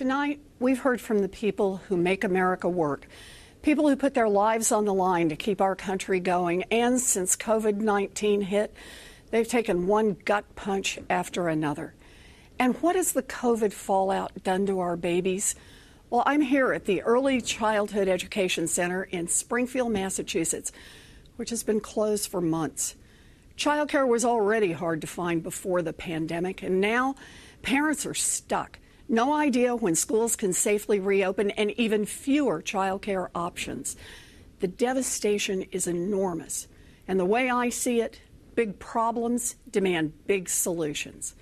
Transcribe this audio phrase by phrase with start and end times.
[0.00, 3.06] Tonight, we've heard from the people who make America work,
[3.60, 6.62] people who put their lives on the line to keep our country going.
[6.70, 8.72] And since COVID 19 hit,
[9.30, 11.92] they've taken one gut punch after another.
[12.58, 15.54] And what has the COVID fallout done to our babies?
[16.08, 20.72] Well, I'm here at the Early Childhood Education Center in Springfield, Massachusetts,
[21.36, 22.94] which has been closed for months.
[23.58, 27.16] Childcare was already hard to find before the pandemic, and now
[27.60, 28.78] parents are stuck.
[29.10, 33.96] No idea when schools can safely reopen, and even fewer childcare options.
[34.60, 36.68] The devastation is enormous.
[37.08, 38.20] And the way I see it,
[38.54, 41.34] big problems demand big solutions.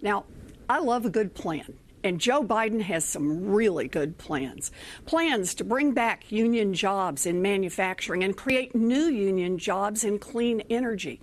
[0.00, 0.24] Now,
[0.66, 1.74] I love a good plan.
[2.04, 4.70] And Joe Biden has some really good plans.
[5.06, 10.60] Plans to bring back union jobs in manufacturing and create new union jobs in clean
[10.68, 11.18] energy.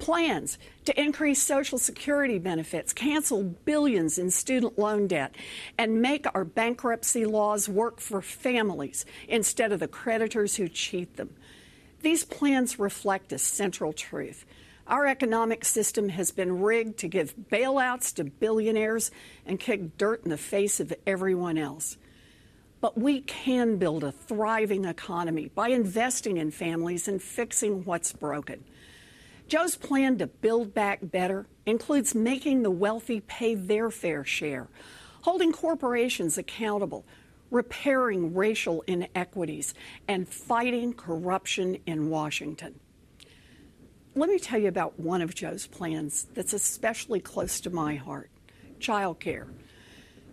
[0.00, 5.36] Plans to increase Social Security benefits, cancel billions in student loan debt,
[5.78, 11.30] and make our bankruptcy laws work for families instead of the creditors who cheat them.
[12.02, 14.44] These plans reflect a central truth.
[14.86, 19.10] Our economic system has been rigged to give bailouts to billionaires
[19.46, 21.96] and kick dirt in the face of everyone else.
[22.82, 28.62] But we can build a thriving economy by investing in families and fixing what's broken.
[29.48, 34.68] Joe's plan to build back better includes making the wealthy pay their fair share,
[35.22, 37.06] holding corporations accountable,
[37.50, 39.72] repairing racial inequities,
[40.08, 42.80] and fighting corruption in Washington.
[44.16, 48.30] Let me tell you about one of Joe's plans that's especially close to my heart
[48.78, 49.48] child care.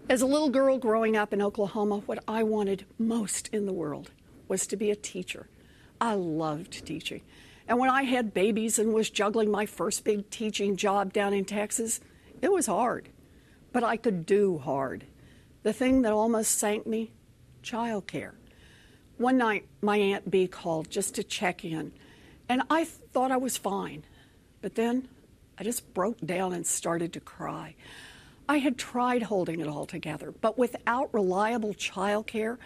[0.08, 4.12] As a little girl growing up in Oklahoma, what I wanted most in the world
[4.48, 5.48] was to be a teacher.
[6.00, 7.22] I loved teaching.
[7.68, 11.46] And when I had babies and was juggling my first big teaching job down in
[11.46, 12.02] Texas,
[12.40, 13.10] it was hard.
[13.72, 15.06] But I could do hard.
[15.64, 17.14] The thing that almost sank me
[17.64, 18.36] child care.
[19.18, 21.94] One night, my Aunt Bee called just to check in.
[22.52, 24.04] And I thought I was fine.
[24.62, 25.08] But then
[25.58, 27.76] I just broke down and started to cry.
[28.50, 32.58] I had tried holding it all together, but without reliable childcare,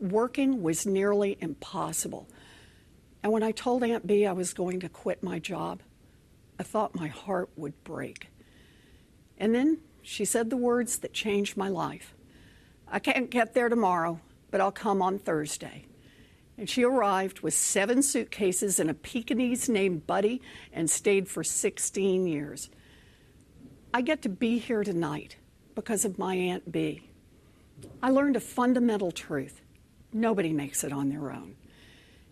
[0.00, 2.28] working was nearly impossible.
[3.24, 5.80] And when I told Aunt Bee I was going to quit my job,
[6.60, 8.28] I thought my heart would break.
[9.38, 12.14] And then she said the words that changed my life
[12.86, 14.20] I can't get there tomorrow,
[14.52, 15.86] but I'll come on Thursday.
[16.58, 20.40] And she arrived with seven suitcases and a Pekingese named Buddy
[20.72, 22.68] and stayed for 16 years.
[23.94, 25.36] I get to be here tonight
[25.74, 27.08] because of my Aunt Bee.
[28.02, 29.62] I learned a fundamental truth
[30.12, 31.54] nobody makes it on their own.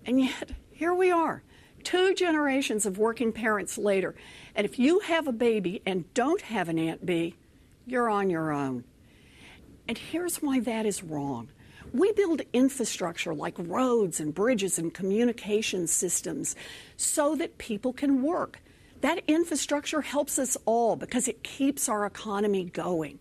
[0.04, 1.42] And yet, here we are,
[1.82, 4.14] two generations of working parents later.
[4.54, 7.36] And if you have a baby and don't have an Aunt Bee,
[7.86, 8.84] you're on your own.
[9.88, 11.48] And here's why that is wrong.
[11.92, 16.54] We build infrastructure like roads and bridges and communication systems
[16.96, 18.60] so that people can work.
[19.00, 23.18] That infrastructure helps us all because it keeps our economy going.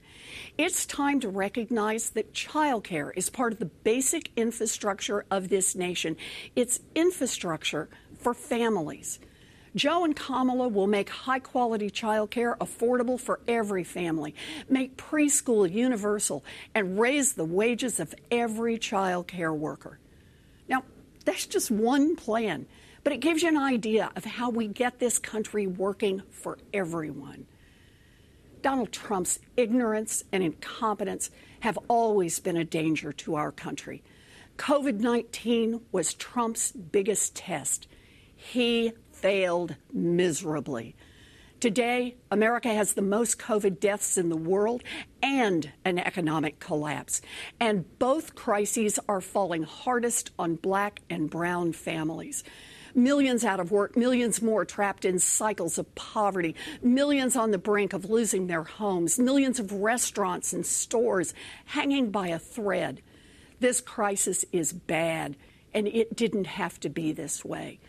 [0.57, 6.17] It's time to recognize that childcare is part of the basic infrastructure of this nation.
[6.55, 9.19] It's infrastructure for families.
[9.75, 14.33] Joe and Kamala will make high quality childcare affordable for every family,
[14.69, 16.43] make preschool universal,
[16.73, 19.99] and raise the wages of every child care worker.
[20.67, 20.83] Now,
[21.25, 22.65] that's just one plan,
[23.03, 27.45] but it gives you an idea of how we get this country working for everyone.
[28.61, 31.29] Donald Trump's ignorance and incompetence
[31.61, 34.03] have always been a danger to our country.
[34.57, 37.87] COVID 19 was Trump's biggest test.
[38.35, 38.91] He
[39.21, 40.95] failed miserably.
[41.59, 44.81] Today, America has the most COVID deaths in the world
[45.21, 47.21] and an economic collapse.
[47.59, 52.45] And both crises are falling hardest on black and brown families.
[52.95, 57.91] Millions out of work, millions more trapped in cycles of poverty, millions on the brink
[57.91, 61.33] of losing their homes, millions of restaurants and stores
[61.65, 63.01] hanging by a thread.
[63.59, 65.35] This crisis is bad,
[65.73, 67.79] and it didn't have to be this way.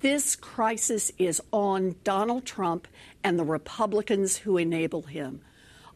[0.00, 2.86] This crisis is on Donald Trump
[3.24, 5.40] and the Republicans who enable him.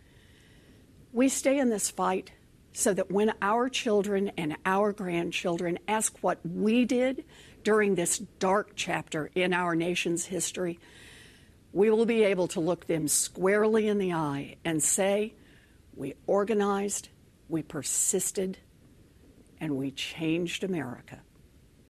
[1.12, 2.32] We stay in this fight
[2.72, 7.25] so that when our children and our grandchildren ask what we did
[7.64, 10.78] during this dark chapter in our nation's history,
[11.72, 15.34] we will be able to look them squarely in the eye and say,
[15.94, 17.08] we organized,
[17.49, 18.58] we persisted,
[19.60, 21.20] and we changed America.